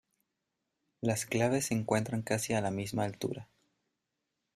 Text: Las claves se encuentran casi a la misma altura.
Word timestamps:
Las 1.01 1.27
claves 1.27 1.67
se 1.67 1.75
encuentran 1.75 2.23
casi 2.23 2.53
a 2.55 2.61
la 2.61 2.71
misma 2.71 3.03
altura. 3.03 3.49